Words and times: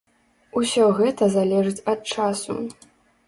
Усё 0.59 0.85
гэта 0.99 1.27
залежыць 1.35 1.85
ад 1.95 2.01
часу. 2.15 2.57